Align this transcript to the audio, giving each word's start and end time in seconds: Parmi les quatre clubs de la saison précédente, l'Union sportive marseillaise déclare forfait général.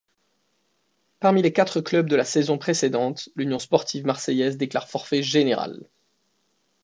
Parmi 1.19 1.43
les 1.43 1.53
quatre 1.53 1.79
clubs 1.79 2.09
de 2.09 2.15
la 2.15 2.23
saison 2.25 2.57
précédente, 2.57 3.29
l'Union 3.35 3.59
sportive 3.59 4.03
marseillaise 4.03 4.57
déclare 4.57 4.89
forfait 4.89 5.21
général. 5.21 5.87